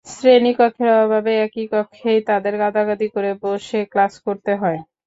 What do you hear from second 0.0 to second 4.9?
শ্রেণিকক্ষের অভাবে একটি কক্ষেই তাদের গাদাগাদি করে বসে ক্লাস করতে হয়।